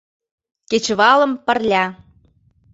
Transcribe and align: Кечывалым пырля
Кечывалым 0.69 1.29
пырля 1.45 1.85